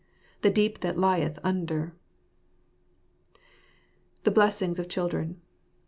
"The 0.41 0.49
deep 0.49 0.79
that 0.79 0.97
lieth 0.97 1.37
under!" 1.43 1.93
The 4.23 4.31
Blessings 4.31 4.79
of 4.79 4.89
Children. 4.89 5.39